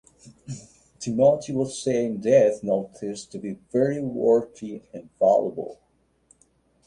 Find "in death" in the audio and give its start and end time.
1.93-2.63